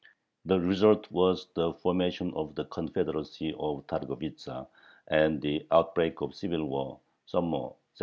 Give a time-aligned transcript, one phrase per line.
[0.45, 4.65] The result was the formation of the Confederacy of Targovitza
[5.07, 7.99] and the outbreak of civil war (summer, 1792).